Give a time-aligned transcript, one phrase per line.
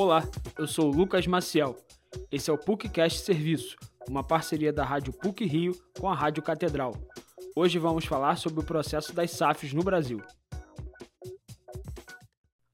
[0.00, 0.22] Olá,
[0.56, 1.76] eu sou o Lucas Maciel.
[2.30, 3.76] Esse é o PUCcast Serviço,
[4.08, 6.94] uma parceria da Rádio PUC Rio com a Rádio Catedral.
[7.56, 10.22] Hoje vamos falar sobre o processo das SAFs no Brasil.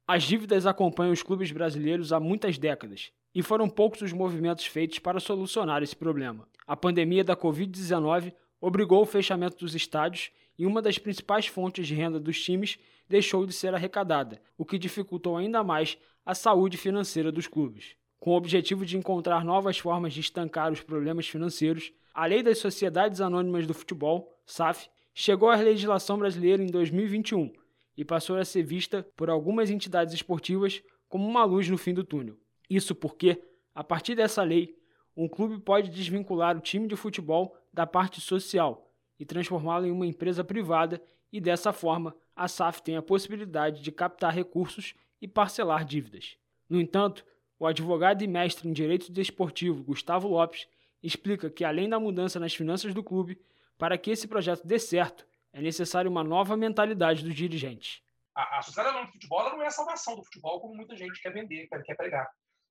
[0.07, 4.98] As dívidas acompanham os clubes brasileiros há muitas décadas e foram poucos os movimentos feitos
[4.98, 6.46] para solucionar esse problema.
[6.66, 8.34] A pandemia da Covid-19
[8.67, 13.45] obrigou o fechamento dos estádios e uma das principais fontes de renda dos times deixou
[13.45, 17.95] de ser arrecadada, o que dificultou ainda mais a saúde financeira dos clubes.
[18.19, 22.57] Com o objetivo de encontrar novas formas de estancar os problemas financeiros, a Lei das
[22.57, 27.52] Sociedades Anônimas do Futebol, SAF, chegou à legislação brasileira em 2021
[27.99, 32.02] e passou a ser vista por algumas entidades esportivas como uma luz no fim do
[32.02, 32.38] túnel.
[32.71, 33.43] Isso porque,
[33.74, 34.74] a partir dessa lei,
[35.16, 40.06] um clube pode desvincular o time de futebol da parte social e transformá-lo em uma
[40.06, 41.00] empresa privada
[41.32, 46.37] e dessa forma a SAF tem a possibilidade de captar recursos e parcelar dívidas.
[46.68, 47.24] No entanto,
[47.59, 50.68] o advogado e mestre em direito desportivo Gustavo Lopes
[51.02, 53.40] explica que além da mudança nas finanças do clube,
[53.78, 58.02] para que esse projeto dê certo, é necessário uma nova mentalidade dos dirigentes.
[58.34, 61.32] A, a sociedade do futebol não é a salvação do futebol, como muita gente quer
[61.32, 62.28] vender, quer pregar.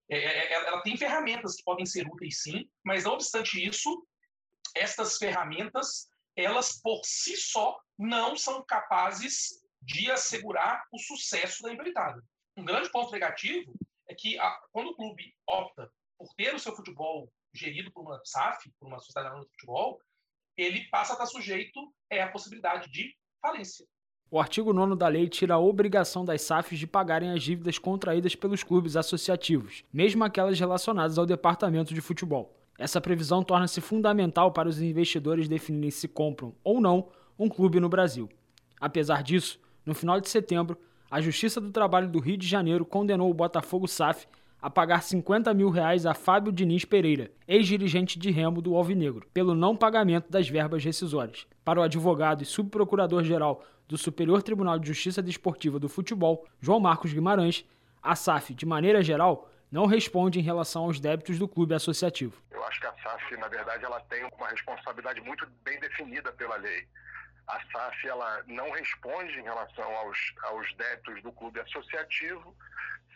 [0.10, 4.06] É, é, é, ela tem ferramentas que podem ser úteis, sim, mas não obstante isso,
[4.76, 12.24] estas ferramentas elas por si só não são capazes de assegurar o sucesso da empreitada.
[12.58, 13.74] Um grande ponto negativo
[14.08, 18.20] é que a, quando o clube opta por ter o seu futebol gerido por uma
[18.24, 20.00] SAF, por uma sociedade de futebol,
[20.58, 23.86] ele passa a estar sujeito é, à possibilidade de falência.
[24.34, 28.34] O artigo 9 da lei tira a obrigação das SAFs de pagarem as dívidas contraídas
[28.34, 32.52] pelos clubes associativos, mesmo aquelas relacionadas ao departamento de futebol.
[32.80, 37.88] Essa previsão torna-se fundamental para os investidores definirem se compram ou não um clube no
[37.88, 38.28] Brasil.
[38.82, 40.80] Apesar disso, no final de setembro,
[41.12, 44.26] a Justiça do Trabalho do Rio de Janeiro condenou o Botafogo SAF
[44.64, 49.54] a pagar 50 mil reais a Fábio Diniz Pereira, ex-dirigente de Remo do Alvinegro, pelo
[49.54, 51.46] não pagamento das verbas rescisórias.
[51.64, 57.14] Para o advogado e subprocurador-geral do Superior Tribunal de Justiça Desportiva do Futebol, João Marcos
[57.14, 57.66] Guimarães,
[58.02, 62.42] a SAF, de maneira geral, não responde em relação aos débitos do clube associativo
[62.74, 66.88] acho que a SAF, na verdade, ela tem uma responsabilidade muito bem definida pela lei.
[67.48, 72.56] A SAF ela não responde em relação aos, aos débitos do clube associativo,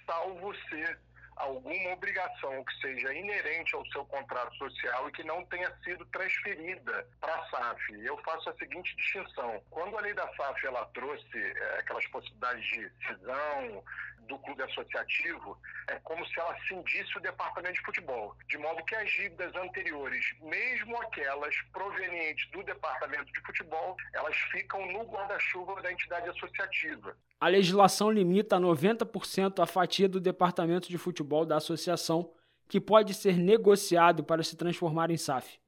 [0.05, 0.99] salvo ser
[1.37, 7.07] alguma obrigação que seja inerente ao seu contrato social e que não tenha sido transferida
[7.19, 7.93] para a SAF.
[8.03, 9.61] Eu faço a seguinte distinção.
[9.69, 13.83] Quando a lei da SAF ela trouxe é, aquelas possibilidades de cisão,
[14.27, 18.95] do clube associativo é como se ela cindisse o departamento de futebol, de modo que
[18.95, 25.91] as dívidas anteriores, mesmo aquelas provenientes do departamento de futebol, elas ficam no guarda-chuva da
[25.91, 27.15] entidade associativa.
[27.39, 32.31] A legislação limita a 90% a fatia do departamento de futebol da associação,
[32.67, 35.59] que pode ser negociado para se transformar em SAF.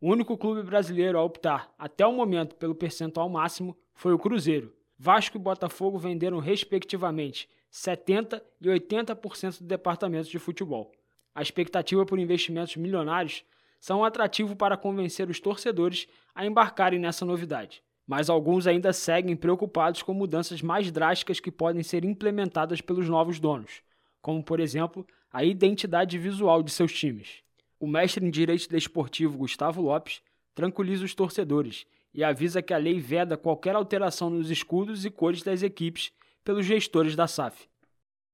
[0.00, 4.74] O único clube brasileiro a optar, até o momento, pelo percentual máximo foi o Cruzeiro.
[4.98, 10.92] Vasco e Botafogo venderam, respectivamente, 70% e 80% do departamento de futebol.
[11.34, 13.44] A expectativa por investimentos milionários
[13.80, 17.82] são um atrativo para convencer os torcedores a embarcarem nessa novidade.
[18.06, 23.40] Mas alguns ainda seguem preocupados com mudanças mais drásticas que podem ser implementadas pelos novos
[23.40, 23.82] donos,
[24.24, 27.42] como, por exemplo, a identidade visual de seus times.
[27.78, 30.22] O mestre em Direito Desportivo Gustavo Lopes
[30.54, 35.42] tranquiliza os torcedores e avisa que a lei veda qualquer alteração nos escudos e cores
[35.42, 36.10] das equipes
[36.42, 37.68] pelos gestores da SAF.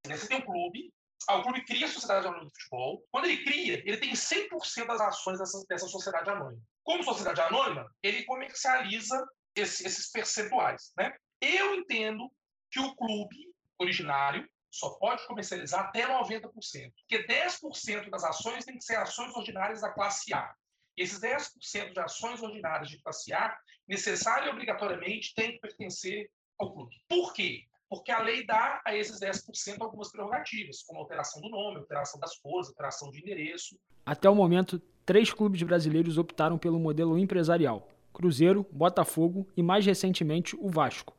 [0.07, 0.93] Você tem um clube,
[1.29, 3.05] o clube cria a sociedade anônima de futebol.
[3.11, 6.61] Quando ele cria, ele tem 100% das ações dessa, dessa sociedade anônima.
[6.85, 10.93] Como sociedade anônima, ele comercializa esse, esses percentuais.
[10.97, 11.11] Né?
[11.41, 12.31] Eu entendo
[12.71, 16.49] que o clube originário só pode comercializar até 90%.
[16.51, 20.55] Porque 10% das ações tem que ser ações ordinárias da classe A.
[20.97, 23.55] Esses 10% de ações ordinárias de classe A,
[23.87, 26.95] necessário e obrigatoriamente, tem que pertencer ao clube.
[27.07, 27.65] Por quê?
[27.91, 32.37] porque a lei dá a esses 10% algumas prerrogativas, como alteração do nome, alteração das
[32.39, 33.77] cores, alteração de endereço.
[34.05, 40.55] Até o momento, três clubes brasileiros optaram pelo modelo empresarial: Cruzeiro, Botafogo e, mais recentemente,
[40.57, 41.13] o Vasco.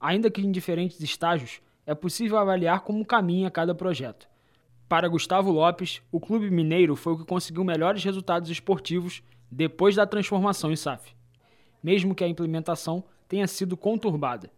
[0.00, 4.28] Ainda que em diferentes estágios, é possível avaliar como caminha cada projeto.
[4.88, 10.06] Para Gustavo Lopes, o clube mineiro foi o que conseguiu melhores resultados esportivos depois da
[10.06, 11.12] transformação em SAF,
[11.82, 14.52] mesmo que a implementação tenha sido conturbada.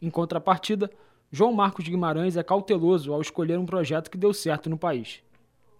[0.00, 0.88] Em contrapartida,
[1.28, 5.24] João Marcos Guimarães é cauteloso ao escolher um projeto que deu certo no país.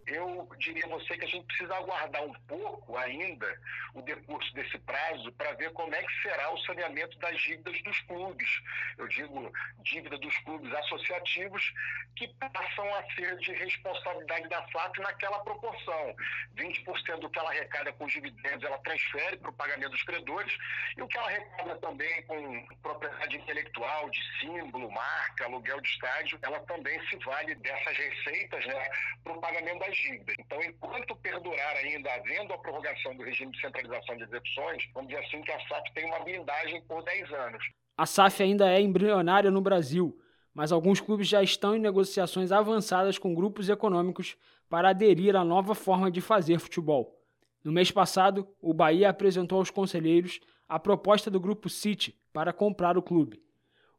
[0.07, 3.61] Eu diria a você que a gente precisa aguardar um pouco ainda
[3.95, 8.01] o decurso desse prazo para ver como é que será o saneamento das dívidas dos
[8.03, 8.63] clubes.
[8.99, 11.73] Eu digo dívida dos clubes associativos
[12.15, 16.15] que passam a ser de responsabilidade da FAP naquela proporção.
[16.57, 20.57] 20% do que ela arrecada com os dividendos, ela transfere para o pagamento dos credores
[20.97, 26.39] e o que ela arrecada também com propriedade intelectual, de símbolo, marca, aluguel de estádio,
[26.43, 28.91] ela também se vale dessas receitas né,
[29.25, 29.96] para o pagamento das
[30.39, 35.25] Então, enquanto perdurar ainda havendo a prorrogação do regime de centralização de execuções, vamos dizer
[35.25, 37.65] assim que a SAF tem uma blindagem por 10 anos.
[37.97, 40.19] A SAF ainda é embrionária no Brasil,
[40.53, 44.37] mas alguns clubes já estão em negociações avançadas com grupos econômicos
[44.69, 47.17] para aderir à nova forma de fazer futebol.
[47.65, 52.97] No mês passado, o Bahia apresentou aos conselheiros a proposta do grupo City para comprar
[52.99, 53.43] o clube.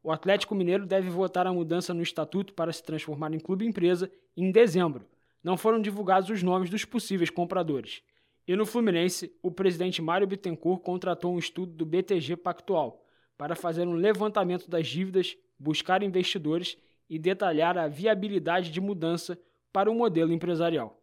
[0.02, 4.10] O Atlético Mineiro deve votar a mudança no estatuto para se transformar em clube empresa
[4.36, 5.06] em dezembro.
[5.42, 8.02] Não foram divulgados os nomes dos possíveis compradores.
[8.46, 13.04] E no Fluminense, o presidente Mário Bittencourt contratou um estudo do BTG Pactual
[13.36, 16.76] para fazer um levantamento das dívidas, buscar investidores
[17.08, 19.38] e detalhar a viabilidade de mudança
[19.72, 20.98] para o modelo empresarial.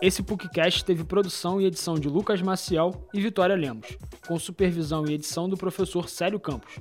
[0.00, 3.96] Esse PUCcast teve produção e edição de Lucas Maciel e Vitória Lemos,
[4.26, 6.78] com supervisão e edição do professor Célio Campos.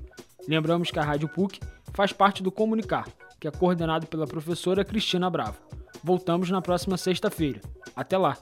[0.47, 1.59] Lembramos que a Rádio PUC
[1.93, 3.07] faz parte do Comunicar,
[3.45, 5.59] que é coordenado pela professora Cristina Bravo.
[6.03, 7.61] Voltamos na próxima sexta-feira.
[7.95, 8.37] Até lá!